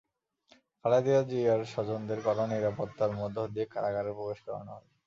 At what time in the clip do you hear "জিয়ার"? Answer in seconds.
1.29-1.61